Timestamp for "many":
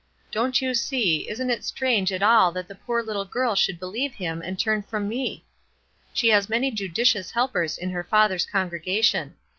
6.49-6.71